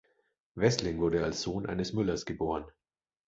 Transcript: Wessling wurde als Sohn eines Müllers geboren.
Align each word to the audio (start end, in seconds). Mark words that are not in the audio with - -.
Wessling 0.55 0.97
wurde 0.97 1.23
als 1.23 1.43
Sohn 1.43 1.67
eines 1.67 1.93
Müllers 1.93 2.25
geboren. 2.25 2.65